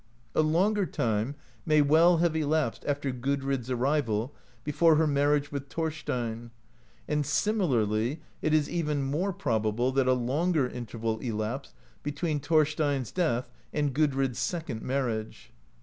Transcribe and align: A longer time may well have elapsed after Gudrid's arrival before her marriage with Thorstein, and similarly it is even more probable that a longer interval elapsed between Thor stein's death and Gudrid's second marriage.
A 0.33 0.41
longer 0.41 0.87
time 0.87 1.35
may 1.63 1.79
well 1.83 2.17
have 2.17 2.35
elapsed 2.35 2.83
after 2.87 3.11
Gudrid's 3.11 3.69
arrival 3.69 4.33
before 4.63 4.95
her 4.95 5.05
marriage 5.05 5.51
with 5.51 5.69
Thorstein, 5.69 6.49
and 7.07 7.23
similarly 7.23 8.19
it 8.41 8.51
is 8.51 8.67
even 8.67 9.03
more 9.03 9.31
probable 9.31 9.91
that 9.91 10.07
a 10.07 10.13
longer 10.13 10.67
interval 10.67 11.19
elapsed 11.19 11.75
between 12.01 12.39
Thor 12.39 12.65
stein's 12.65 13.11
death 13.11 13.47
and 13.73 13.93
Gudrid's 13.93 14.39
second 14.39 14.81
marriage. 14.81 15.51